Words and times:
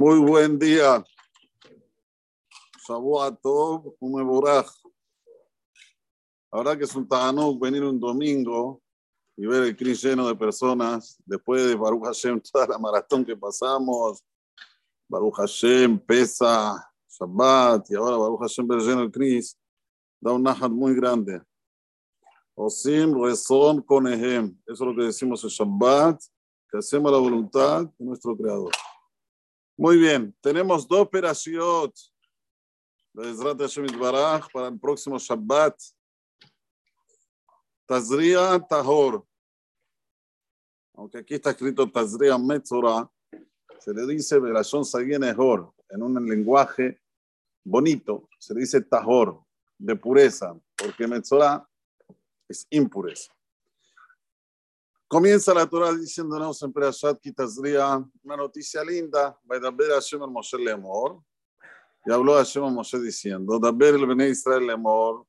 Muy 0.00 0.18
buen 0.18 0.58
día. 0.58 1.04
Shavuot 2.88 3.38
un 4.00 4.14
Mevorach. 4.14 4.66
Ahora 6.50 6.74
que 6.74 6.84
es 6.84 6.94
un 6.94 7.06
Tahanuk 7.06 7.60
venir 7.60 7.84
un 7.84 8.00
domingo 8.00 8.80
y 9.36 9.44
ver 9.44 9.64
el 9.64 9.76
cris 9.76 10.02
lleno 10.02 10.26
de 10.26 10.34
personas, 10.34 11.18
después 11.26 11.66
de 11.66 11.74
Baruch 11.74 12.06
Hashem, 12.06 12.40
toda 12.50 12.66
la 12.68 12.78
maratón 12.78 13.26
que 13.26 13.36
pasamos, 13.36 14.24
Baruch 15.06 15.34
Hashem, 15.34 15.98
Pesa, 15.98 16.90
Shabbat, 17.06 17.90
y 17.90 17.94
ahora 17.94 18.16
Baruch 18.16 18.40
Hashem 18.40 18.66
ver 18.66 18.80
lleno 18.80 19.02
el 19.02 19.10
cris, 19.10 19.54
da 20.18 20.32
un 20.32 20.42
nahat 20.42 20.70
muy 20.70 20.94
grande. 20.94 21.42
Osim 22.54 23.22
Rezon 23.22 23.82
Konehem. 23.82 24.58
Eso 24.64 24.72
es 24.72 24.80
lo 24.80 24.96
que 24.96 25.02
decimos 25.02 25.44
en 25.44 25.50
Shabbat, 25.50 26.22
que 26.70 26.78
hacemos 26.78 27.12
la 27.12 27.18
voluntad 27.18 27.84
de 27.98 28.04
nuestro 28.06 28.34
Creador. 28.34 28.72
Muy 29.80 29.96
bien, 29.96 30.36
tenemos 30.42 30.86
dos 30.86 31.00
operaciones 31.00 32.12
para 33.14 34.68
el 34.68 34.78
próximo 34.78 35.18
Shabbat. 35.18 35.74
Tazria 37.86 38.60
Tahor. 38.68 39.26
Aunque 40.92 41.16
aquí 41.16 41.32
está 41.32 41.52
escrito 41.52 41.90
Tazria 41.90 42.36
Metzora, 42.36 43.10
se 43.78 43.94
le 43.94 44.06
dice 44.06 44.38
Verashon 44.38 44.84
Sagienehor 44.84 45.72
en 45.88 46.02
un 46.02 46.28
lenguaje 46.28 47.00
bonito. 47.64 48.28
Se 48.38 48.52
le 48.52 48.60
dice 48.60 48.82
Tahor, 48.82 49.42
de 49.78 49.96
pureza, 49.96 50.60
porque 50.76 51.06
Metzora 51.06 51.66
es 52.46 52.66
impureza. 52.68 53.32
Comienza 55.10 55.52
la 55.52 55.66
Torah 55.68 55.92
diciéndonos 55.92 56.62
en 56.62 56.72
Perashat 56.72 57.18
Kitazria 57.18 57.96
una 58.22 58.36
noticia 58.36 58.84
linda. 58.84 59.36
Vaidaber 59.42 59.90
Hashem 59.90 60.22
el 60.22 60.30
Moshe 60.30 60.56
Lemor. 60.56 61.20
Y 62.06 62.12
habló 62.12 62.36
Hashem 62.36 62.62
el 62.66 62.72
Moshe 62.72 62.96
diciendo, 63.00 63.58
Daber 63.58 63.96
el 63.96 64.06
Bene 64.06 64.28
Israel 64.28 64.68
Lemor. 64.68 65.26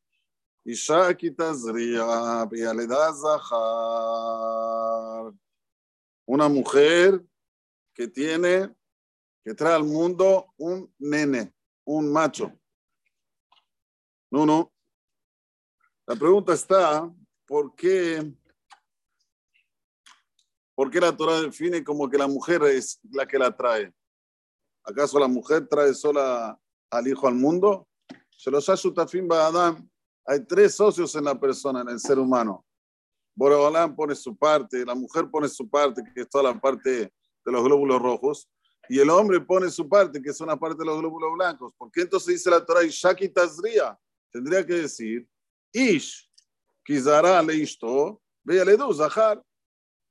Isha 0.64 1.12
Kitazria, 1.18 2.46
Bialeda 2.46 3.12
Zahar. 3.12 3.64
Una 6.28 6.48
mujer 6.48 7.26
que 7.96 8.08
tiene, 8.08 8.72
que 9.44 9.56
trae 9.56 9.74
al 9.74 9.84
mundo 9.84 10.54
un 10.58 10.94
nene, 11.00 11.56
un 11.86 12.14
macho. 12.14 12.54
No, 14.30 14.46
no. 14.46 14.72
La 16.06 16.16
pregunta 16.16 16.54
está, 16.54 17.12
¿por 17.48 17.74
qué? 17.74 18.32
¿Por 20.82 20.90
qué 20.90 21.00
la 21.00 21.16
Torah 21.16 21.40
define 21.40 21.84
como 21.84 22.10
que 22.10 22.18
la 22.18 22.26
mujer 22.26 22.64
es 22.64 23.00
la 23.12 23.28
que 23.28 23.38
la 23.38 23.56
trae? 23.56 23.94
¿Acaso 24.84 25.20
la 25.20 25.28
mujer 25.28 25.68
trae 25.68 25.94
sola 25.94 26.60
al 26.90 27.08
hijo 27.08 27.28
al 27.28 27.36
mundo? 27.36 27.88
Se 28.36 28.50
los 28.50 28.68
Adam. 28.68 29.88
Hay 30.26 30.44
tres 30.44 30.74
socios 30.74 31.14
en 31.14 31.26
la 31.26 31.40
persona, 31.40 31.82
en 31.82 31.90
el 31.90 32.00
ser 32.00 32.18
humano. 32.18 32.66
Boreolam 33.36 33.96
pone 33.96 34.16
su 34.16 34.36
parte, 34.36 34.84
la 34.84 34.96
mujer 34.96 35.30
pone 35.30 35.48
su 35.50 35.70
parte, 35.70 36.02
que 36.16 36.22
es 36.22 36.30
toda 36.30 36.52
la 36.52 36.60
parte 36.60 36.90
de 37.46 37.52
los 37.52 37.64
glóbulos 37.64 38.02
rojos, 38.02 38.50
y 38.90 38.98
el 38.98 39.12
hombre 39.12 39.40
pone 39.40 39.70
su 39.70 39.88
parte, 39.88 40.20
que 40.20 40.32
es 40.32 40.42
una 40.42 40.58
parte 40.58 40.80
de 40.80 40.86
los 40.86 41.00
glóbulos 41.00 41.30
blancos. 41.36 41.76
¿Por 41.78 41.92
qué 41.92 42.02
entonces 42.02 42.34
dice 42.34 42.50
la 42.50 42.66
Torah 42.66 42.84
Ishaki 42.84 43.30
Tazria? 43.30 43.96
Tendría 44.32 44.66
que 44.66 44.74
decir 44.74 45.28
Ish, 45.72 46.28
Kizara 46.84 47.40
le 47.44 47.54
isto, 47.58 48.20
vea 48.44 48.66
le 48.66 48.76
Zahar 48.96 49.44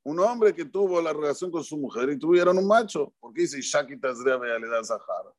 un 0.02 0.18
hombre 0.20 0.54
que 0.54 0.64
tuvo 0.64 1.00
la 1.00 1.12
relación 1.12 1.50
con 1.50 1.62
su 1.62 1.76
mujer 1.76 2.08
y 2.10 2.18
tuvieron 2.18 2.56
un 2.56 2.66
macho. 2.66 3.12
¿Por 3.20 3.32
qué 3.32 3.42
dice 3.42 3.60
Shaki 3.60 3.98
Tazria 3.98 4.38
le 4.38 4.68
da 4.68 4.82
Zahar? 4.84 5.34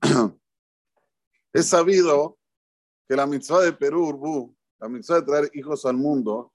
Es 1.52 1.68
sabido 1.68 2.36
que 3.08 3.14
la 3.14 3.26
mitzvah 3.26 3.60
de 3.60 3.72
Perú, 3.72 4.52
la 4.80 4.88
mitzvah 4.88 5.20
de 5.20 5.22
traer 5.22 5.50
hijos 5.54 5.86
al 5.86 5.96
mundo, 5.96 6.52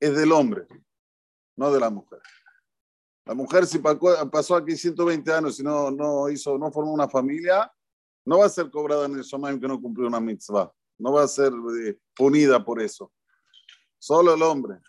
es 0.00 0.12
del 0.16 0.32
hombre, 0.32 0.66
no 1.54 1.70
de 1.70 1.78
la 1.78 1.88
mujer. 1.88 2.20
La 3.24 3.34
mujer, 3.34 3.64
si 3.64 3.78
pasó 3.78 4.56
aquí 4.56 4.76
120 4.76 5.32
años 5.32 5.60
y 5.60 5.62
no, 5.62 5.92
no, 5.92 6.28
hizo, 6.28 6.58
no 6.58 6.72
formó 6.72 6.92
una 6.92 7.08
familia, 7.08 7.72
no 8.24 8.38
va 8.38 8.46
a 8.46 8.48
ser 8.48 8.68
cobrada 8.72 9.06
en 9.06 9.14
el 9.14 9.22
Shomayim 9.22 9.60
que 9.60 9.68
no 9.68 9.80
cumplió 9.80 10.08
una 10.08 10.18
mitzvah. 10.18 10.72
No 10.98 11.12
va 11.12 11.22
a 11.22 11.28
ser 11.28 11.52
eh, 11.84 11.96
punida 12.16 12.64
por 12.64 12.82
eso. 12.82 13.12
Solo 14.00 14.34
el 14.34 14.42
hombre 14.42 14.80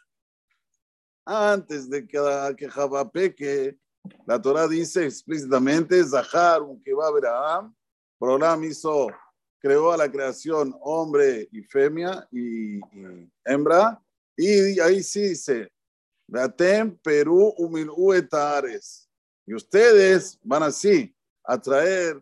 antes 1.31 1.89
de 1.89 2.05
que, 2.05 2.19
que 2.57 2.69
peque, 3.11 3.77
la 4.25 4.41
Torah 4.41 4.67
dice 4.67 5.05
explícitamente, 5.05 6.03
Zahar, 6.03 6.61
un 6.61 6.81
que 6.81 6.93
va 6.93 7.05
a 7.05 7.09
Abraham, 7.09 7.75
Abraham 8.19 8.63
hizo, 8.65 9.07
creó 9.59 9.91
a 9.91 9.97
la 9.97 10.11
creación 10.11 10.75
hombre 10.81 11.47
y 11.51 11.63
femia 11.63 12.27
y, 12.31 12.79
hembra, 13.45 14.01
y 14.35 14.79
ahí 14.79 15.01
sí 15.03 15.29
dice, 15.29 15.71
Beatem, 16.27 16.97
Perú, 16.97 17.53
Humil 17.57 17.89
Etares. 18.15 19.09
Y 19.45 19.53
ustedes 19.53 20.39
van 20.43 20.63
así 20.63 21.13
a 21.43 21.59
traer, 21.59 22.21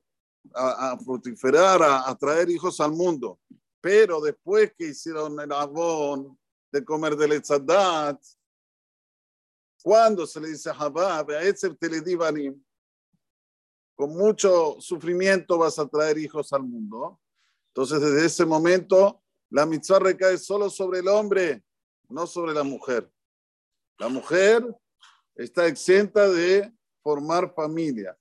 a, 0.53 0.91
a 0.91 0.97
frutiferar, 0.97 1.81
a, 1.83 2.15
traer 2.15 2.49
hijos 2.49 2.79
al 2.79 2.91
mundo. 2.91 3.39
Pero 3.81 4.19
después 4.19 4.73
que 4.77 4.87
hicieron 4.87 5.39
el 5.39 5.51
abón 5.51 6.37
de 6.71 6.83
comer 6.83 7.15
del 7.15 7.33
Etzadat, 7.33 8.19
cuando 9.81 10.27
se 10.27 10.39
le 10.39 10.49
dice 10.49 10.69
Habab, 10.69 11.27
con 13.95 14.15
mucho 14.15 14.77
sufrimiento 14.79 15.57
vas 15.57 15.77
a 15.79 15.87
traer 15.87 16.17
hijos 16.17 16.53
al 16.53 16.63
mundo. 16.63 17.19
Entonces, 17.73 18.01
desde 18.01 18.25
ese 18.25 18.45
momento, 18.45 19.21
la 19.49 19.65
mitzvah 19.65 19.99
recae 19.99 20.37
solo 20.37 20.69
sobre 20.69 20.99
el 20.99 21.07
hombre, 21.07 21.63
no 22.07 22.25
sobre 22.25 22.53
la 22.53 22.63
mujer. 22.63 23.11
La 23.97 24.07
mujer 24.07 24.65
está 25.35 25.67
exenta 25.67 26.29
de 26.29 26.73
formar 27.01 27.53
familia. 27.53 28.17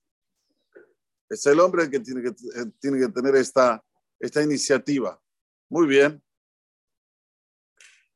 Es 1.29 1.45
el 1.45 1.59
hombre 1.59 1.83
el 1.83 1.91
que 1.91 1.99
tiene 1.99 2.23
que, 2.23 2.29
eh, 2.29 2.65
tiene 2.79 2.99
que 2.99 3.09
tener 3.13 3.35
esta, 3.35 3.83
esta 4.19 4.41
iniciativa. 4.41 5.21
Muy 5.69 5.87
bien. 5.87 6.21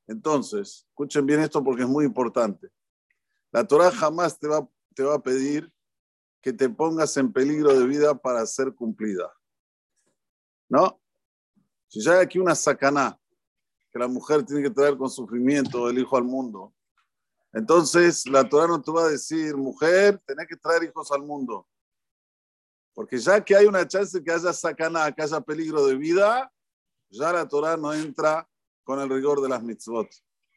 Entonces, 0.07 0.85
escuchen 0.89 1.25
bien 1.25 1.39
esto 1.39 1.63
porque 1.63 1.83
es 1.83 1.87
muy 1.87 2.05
importante. 2.05 2.69
La 3.53 3.63
Torah 3.63 3.91
jamás 3.91 4.39
te 4.39 4.47
va, 4.47 4.67
te 4.95 5.03
va 5.03 5.13
a 5.13 5.21
pedir 5.21 5.71
que 6.41 6.51
te 6.51 6.67
pongas 6.67 7.15
en 7.17 7.31
peligro 7.31 7.71
de 7.77 7.85
vida 7.85 8.15
para 8.15 8.43
ser 8.47 8.73
cumplida. 8.73 9.31
¿No? 10.67 10.99
Si 11.87 12.01
ya 12.01 12.13
hay 12.13 12.23
aquí 12.23 12.39
una 12.39 12.55
sacaná 12.55 13.17
que 13.91 13.99
la 13.99 14.07
mujer 14.07 14.43
tiene 14.43 14.63
que 14.63 14.71
traer 14.71 14.97
con 14.97 15.07
sufrimiento 15.07 15.87
el 15.87 15.99
hijo 15.99 16.17
al 16.17 16.23
mundo, 16.23 16.73
entonces 17.53 18.25
la 18.25 18.49
Torah 18.49 18.67
no 18.67 18.81
te 18.81 18.91
va 18.91 19.03
a 19.03 19.09
decir, 19.09 19.55
mujer, 19.55 20.19
tenés 20.25 20.47
que 20.47 20.57
traer 20.57 20.85
hijos 20.85 21.11
al 21.11 21.21
mundo. 21.21 21.67
Porque 22.95 23.19
ya 23.19 23.39
que 23.45 23.55
hay 23.55 23.67
una 23.67 23.87
chance 23.87 24.17
de 24.17 24.23
que 24.23 24.31
haya 24.31 24.51
sacaná, 24.51 25.11
que 25.11 25.21
haya 25.21 25.39
peligro 25.39 25.85
de 25.85 25.95
vida, 25.95 26.51
ya 27.07 27.31
la 27.31 27.47
Torah 27.47 27.77
no 27.77 27.93
entra 27.93 28.49
con 28.83 28.99
el 28.99 29.07
rigor 29.09 29.41
de 29.41 29.49
las 29.49 29.61
mitzvot, 29.61 30.09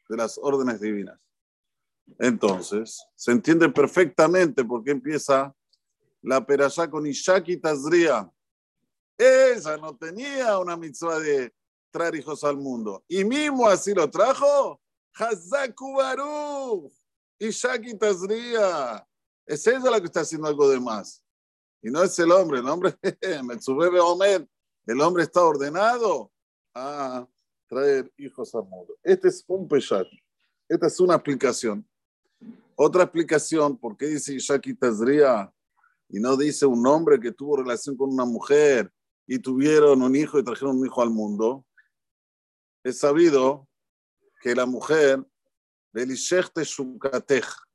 de 0.09 0.17
las 0.17 0.39
órdenes 0.39 0.81
divinas. 0.81 1.26
Entonces, 2.19 3.05
se 3.15 3.31
entiende 3.31 3.69
perfectamente 3.69 4.63
por 4.63 4.83
qué 4.83 4.91
empieza 4.91 5.53
la 6.21 6.45
perashá 6.45 6.89
con 6.89 7.05
Ishaki 7.05 7.57
Tazria. 7.57 8.29
Ella 9.17 9.77
no 9.77 9.95
tenía 9.95 10.57
una 10.59 10.77
mitzvah 10.77 11.19
de 11.19 11.53
traer 11.91 12.15
hijos 12.15 12.43
al 12.43 12.57
mundo. 12.57 13.03
Y 13.07 13.23
mismo 13.23 13.67
así 13.67 13.93
lo 13.93 14.09
trajo. 14.09 14.79
Hazaku 15.13 15.95
Baruch. 15.95 16.91
Ishaki 17.39 17.97
Tazria. 17.97 19.05
Es 19.45 19.65
ella 19.67 19.89
la 19.89 19.99
que 19.99 20.07
está 20.07 20.21
haciendo 20.21 20.47
algo 20.47 20.69
de 20.69 20.79
más. 20.79 21.23
Y 21.81 21.89
no 21.89 22.03
es 22.03 22.17
el 22.19 22.31
hombre. 22.31 22.59
El 22.59 22.67
hombre, 22.67 22.93
Omer, 24.01 24.47
el 24.85 25.01
hombre 25.01 25.23
está 25.23 25.43
ordenado 25.43 26.31
a 26.73 27.27
traer 27.67 28.11
hijos 28.17 28.53
al 28.55 28.63
mundo. 28.65 28.97
Este 29.03 29.27
es 29.27 29.43
un 29.47 29.67
peshat. 29.67 30.07
Esta 30.67 30.87
es 30.87 30.99
una 30.99 31.13
aplicación. 31.13 31.87
Otra 32.79 33.01
explicación, 33.03 33.75
¿por 33.75 33.97
qué 33.97 34.05
dice 34.05 34.35
Ishaki 34.35 34.75
Tazria 34.75 35.51
y 36.09 36.19
no 36.19 36.37
dice 36.37 36.67
un 36.67 36.85
hombre 36.85 37.19
que 37.19 37.31
tuvo 37.31 37.57
relación 37.57 37.97
con 37.97 38.13
una 38.13 38.23
mujer 38.23 38.93
y 39.25 39.39
tuvieron 39.39 40.03
un 40.03 40.15
hijo 40.15 40.37
y 40.37 40.43
trajeron 40.43 40.77
un 40.77 40.85
hijo 40.85 41.01
al 41.01 41.09
mundo? 41.09 41.65
Es 42.83 42.99
sabido 42.99 43.67
que 44.39 44.53
la 44.53 44.67
mujer, 44.67 45.25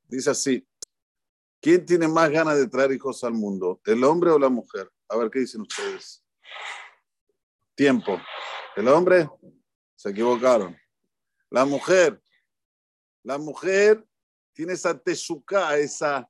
dice 0.07 0.29
así, 0.29 0.65
¿quién 1.59 1.85
tiene 1.85 2.07
más 2.07 2.29
ganas 2.29 2.57
de 2.57 2.69
traer 2.69 2.93
hijos 2.93 3.25
al 3.25 3.33
mundo, 3.33 3.81
el 3.83 4.01
hombre 4.05 4.31
o 4.31 4.39
la 4.39 4.47
mujer? 4.47 4.89
A 5.09 5.17
ver, 5.17 5.29
¿qué 5.29 5.39
dicen 5.39 5.63
ustedes? 5.63 6.23
Tiempo. 7.75 8.17
¿El 8.77 8.87
hombre? 8.87 9.29
Se 9.97 10.11
equivocaron. 10.11 10.77
La 11.49 11.65
mujer. 11.65 12.21
La 13.21 13.37
mujer 13.37 14.07
tiene 14.53 14.73
esa 14.73 14.97
tesuká, 14.97 15.77
esa, 15.77 16.29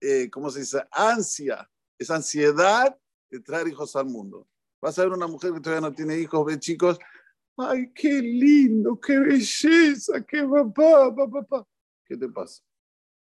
eh, 0.00 0.28
¿cómo 0.30 0.50
se 0.50 0.60
dice? 0.60 0.82
Ansia, 0.90 1.68
esa 1.98 2.16
ansiedad 2.16 2.96
de 3.30 3.40
traer 3.40 3.68
hijos 3.68 3.96
al 3.96 4.06
mundo. 4.06 4.46
Vas 4.80 4.98
a 4.98 5.02
ver 5.02 5.12
una 5.12 5.26
mujer 5.26 5.52
que 5.52 5.60
todavía 5.60 5.88
no 5.88 5.94
tiene 5.94 6.18
hijos, 6.18 6.44
ve 6.44 6.58
chicos, 6.58 6.98
ay, 7.56 7.90
qué 7.94 8.20
lindo, 8.20 9.00
qué 9.00 9.18
belleza, 9.18 10.20
qué 10.26 10.44
papá, 10.44 11.14
papá, 11.14 11.30
papá. 11.30 11.68
¿Qué 12.04 12.16
te 12.16 12.28
pasa? 12.28 12.62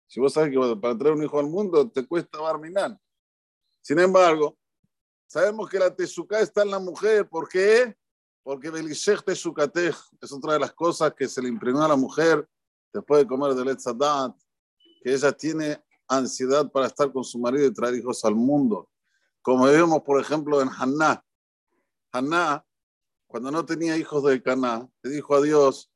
Si 0.06 0.19
vos 0.19 0.32
sabes 0.32 0.50
que 0.50 0.76
para 0.81 0.96
traer 0.96 1.14
un 1.14 1.22
hijo 1.22 1.38
al 1.38 1.46
mundo 1.46 1.88
te 1.88 2.06
cuesta 2.06 2.40
barminar. 2.40 2.98
Sin 3.81 3.98
embargo, 3.98 4.58
sabemos 5.26 5.69
que 5.69 5.78
la 5.78 5.94
tezuka 5.94 6.40
está 6.40 6.62
en 6.62 6.70
la 6.70 6.78
mujer. 6.78 7.28
¿Por 7.28 7.48
qué? 7.48 7.96
Porque 8.42 8.70
Belishech 8.70 9.22
Tezukatej 9.22 9.94
es 10.20 10.32
otra 10.32 10.54
de 10.54 10.58
las 10.58 10.72
cosas 10.72 11.14
que 11.14 11.28
se 11.28 11.42
le 11.42 11.48
impregnó 11.48 11.84
a 11.84 11.88
la 11.88 11.96
mujer 11.96 12.48
después 12.92 13.22
de 13.22 13.26
comer 13.26 13.54
del 13.54 13.69
Etzadat, 13.69 14.34
que 15.02 15.12
ella 15.12 15.32
tiene 15.32 15.82
ansiedad 16.08 16.70
para 16.70 16.87
estar 16.87 17.12
con 17.12 17.25
su 17.25 17.38
marido 17.38 17.66
y 17.66 17.72
traer 17.72 17.94
hijos 17.94 18.25
al 18.25 18.34
mundo. 18.34 18.88
Como 19.42 19.64
vemos, 19.64 20.02
por 20.02 20.20
ejemplo, 20.20 20.60
en 20.60 20.69
Haná. 20.69 21.25
Haná, 22.12 22.64
cuando 23.31 23.50
no 23.50 23.64
tenía 23.64 23.96
hijos 23.96 24.25
de 24.25 24.42
Caná, 24.42 24.88
le 25.02 25.10
dijo 25.10 25.37
a 25.37 25.40
Dios, 25.40 25.90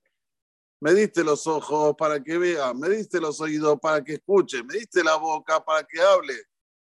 me 0.80 0.94
diste 0.94 1.24
los 1.24 1.46
ojos 1.46 1.96
para 1.98 2.22
que 2.22 2.38
vea, 2.38 2.72
me 2.72 2.88
diste 2.88 3.20
los 3.20 3.40
oídos 3.40 3.78
para 3.80 4.04
que 4.04 4.14
escuche, 4.14 4.62
me 4.62 4.74
diste 4.74 5.02
la 5.02 5.16
boca 5.16 5.64
para 5.64 5.84
que 5.84 6.00
hable. 6.00 6.34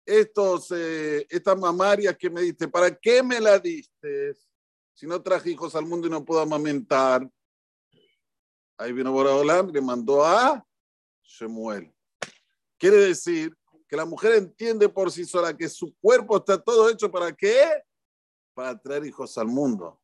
Estos, 0.05 0.73
eh, 0.73 1.27
estas 1.31 1.57
mamarias 1.57 2.17
que 2.19 2.29
me 2.29 2.43
diste, 2.43 2.67
¿para 2.67 2.95
qué 2.95 3.23
me 3.23 3.41
la 3.41 3.59
diste? 3.59 4.35
Si 4.93 5.07
no 5.07 5.23
traje 5.23 5.51
hijos 5.51 5.75
al 5.77 5.87
mundo 5.87 6.09
y 6.09 6.11
no 6.11 6.25
puedo 6.25 6.41
amamentar. 6.41 7.31
Ahí 8.77 8.93
vino 8.93 9.13
Boraholam 9.13 9.71
le 9.71 9.81
mandó 9.81 10.25
a 10.25 10.65
Shemuel. 11.23 11.93
Quiere 12.77 12.97
decir 12.97 13.57
que 13.89 13.97
la 13.97 14.05
mujer 14.05 14.35
entiende 14.35 14.89
por 14.89 15.11
sí 15.13 15.25
sola 15.25 15.57
que 15.57 15.69
su 15.69 15.95
cuerpo 16.01 16.37
está 16.37 16.61
todo 16.61 16.91
hecho 16.91 17.11
para 17.11 17.33
qué? 17.33 17.83
Para 18.53 18.77
traer 18.77 19.07
hijos 19.07 19.39
al 19.39 19.47
mundo. 19.47 20.01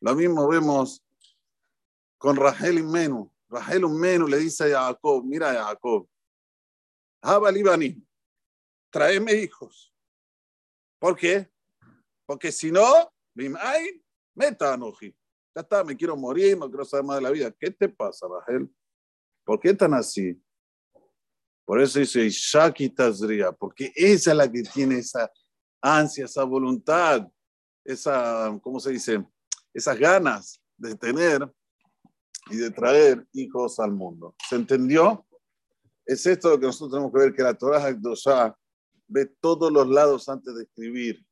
Lo 0.00 0.14
mismo 0.14 0.48
vemos 0.48 1.04
con 2.16 2.36
Rahel 2.36 2.78
y 2.78 2.82
Menú. 2.82 3.30
Rahel 3.48 3.82
y 3.82 3.88
Menú 3.88 4.26
le 4.26 4.38
dice 4.38 4.74
a 4.74 4.86
Jacob, 4.86 5.22
mira 5.24 5.50
a 5.50 5.64
Jacob, 5.66 6.08
Jabal 7.22 7.56
Ibani, 7.56 8.02
tráeme 8.90 9.34
hijos. 9.34 9.94
¿Por 10.98 11.16
qué? 11.16 11.50
Porque 12.24 12.50
si 12.50 12.72
no, 12.72 13.12
Bimay, 13.34 14.02
meta 14.34 14.74
anoji. 14.74 15.14
Ya 15.54 15.62
está, 15.62 15.82
me 15.82 15.96
quiero 15.96 16.16
morir, 16.16 16.56
no 16.56 16.68
quiero 16.68 16.84
saber 16.84 17.04
más 17.04 17.16
de 17.16 17.22
la 17.22 17.30
vida. 17.30 17.50
¿Qué 17.58 17.70
te 17.70 17.88
pasa, 17.88 18.26
Rahel? 18.28 18.70
¿Por 19.44 19.58
qué 19.58 19.74
tan 19.74 19.94
así? 19.94 20.40
Por 21.64 21.80
eso 21.80 21.98
dice 21.98 22.24
Ishaki 22.24 22.90
Tazria, 22.90 23.52
porque 23.52 23.92
esa 23.94 24.30
es 24.30 24.36
la 24.36 24.50
que 24.50 24.62
tiene 24.62 24.98
esa 24.98 25.30
ansia, 25.80 26.24
esa 26.24 26.44
voluntad, 26.44 27.26
esa, 27.84 28.58
¿cómo 28.62 28.80
se 28.80 28.90
dice? 28.90 29.24
Esas 29.72 29.98
ganas 29.98 30.60
de 30.76 30.94
tener 30.94 31.48
y 32.50 32.56
de 32.56 32.70
traer 32.70 33.26
hijos 33.32 33.78
al 33.78 33.92
mundo. 33.92 34.34
¿Se 34.48 34.56
entendió? 34.56 35.26
Es 36.04 36.26
esto 36.26 36.50
lo 36.50 36.60
que 36.60 36.66
nosotros 36.66 36.90
tenemos 36.90 37.12
que 37.12 37.18
ver, 37.18 37.34
que 37.34 37.42
la 37.42 37.54
Torah 37.54 37.84
Hakdoshah 37.84 38.56
ve 39.06 39.26
todos 39.40 39.70
los 39.70 39.88
lados 39.88 40.28
antes 40.28 40.54
de 40.54 40.64
escribir. 40.64 41.24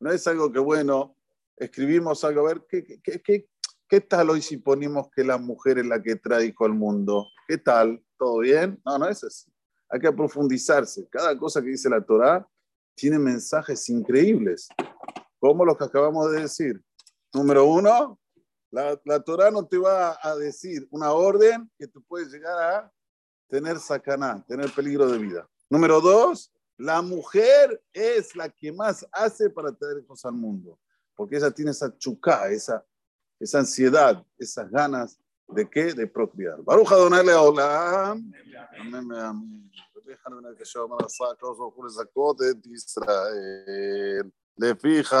No 0.00 0.10
es 0.10 0.26
algo 0.26 0.50
que, 0.52 0.58
bueno, 0.58 1.16
escribimos 1.56 2.24
algo, 2.24 2.40
a 2.42 2.54
ver, 2.54 2.66
¿qué, 2.68 2.84
qué, 3.02 3.20
qué, 3.22 3.46
qué 3.88 4.00
tal 4.00 4.30
hoy 4.30 4.42
si 4.42 4.56
ponemos 4.56 5.08
que 5.14 5.24
la 5.24 5.38
mujer 5.38 5.78
es 5.78 5.86
la 5.86 6.02
que 6.02 6.16
trae 6.16 6.46
hijo 6.46 6.64
al 6.64 6.74
mundo? 6.74 7.28
¿Qué 7.46 7.58
tal? 7.58 8.02
¿Todo 8.18 8.38
bien? 8.38 8.80
No, 8.84 8.98
no 8.98 9.08
es 9.08 9.22
así. 9.24 9.50
Hay 9.88 10.00
que 10.00 10.12
profundizarse. 10.12 11.08
Cada 11.08 11.36
cosa 11.38 11.62
que 11.62 11.68
dice 11.68 11.88
la 11.88 12.04
Torah 12.04 12.46
tiene 12.94 13.18
mensajes 13.18 13.88
increíbles, 13.88 14.68
como 15.38 15.64
los 15.64 15.76
que 15.76 15.84
acabamos 15.84 16.30
de 16.32 16.42
decir. 16.42 16.82
Número 17.32 17.66
uno, 17.66 18.18
la, 18.70 19.00
la 19.04 19.20
Torah 19.20 19.50
no 19.50 19.66
te 19.66 19.78
va 19.78 20.18
a 20.22 20.36
decir 20.36 20.86
una 20.90 21.12
orden 21.12 21.70
que 21.78 21.86
tú 21.86 22.02
puedes 22.02 22.32
llegar 22.32 22.58
a 22.58 22.92
tener 23.48 23.78
sacaná, 23.78 24.44
tener 24.46 24.70
peligro 24.72 25.06
de 25.10 25.18
vida. 25.18 25.48
Número 25.68 26.00
dos, 26.00 26.52
la 26.76 27.02
mujer 27.02 27.82
es 27.92 28.34
la 28.34 28.48
que 28.48 28.72
más 28.72 29.06
hace 29.12 29.50
para 29.50 29.72
traer 29.72 29.98
hijos 29.98 30.24
al 30.24 30.34
mundo, 30.34 30.78
porque 31.14 31.36
ella 31.36 31.50
tiene 31.50 31.70
esa 31.70 31.96
chucá, 31.96 32.48
esa, 32.48 32.84
esa 33.40 33.58
ansiedad, 33.58 34.24
esas 34.38 34.70
ganas 34.70 35.18
de 35.48 35.68
qué? 35.68 35.92
De 35.92 36.06
procrear. 36.06 36.62
Baruch 36.62 36.92
Adonai 36.92 37.24
Leolam. 37.24 38.32
Amén, 38.80 39.12
amén. 39.12 39.70
Déjame 40.06 40.56
que 40.56 40.64
yo 40.64 40.86
los 40.86 41.20
ojos 41.58 41.96
de 42.38 42.54
Israel. 42.70 44.32
Le 44.56 44.76
fija. 44.76 45.10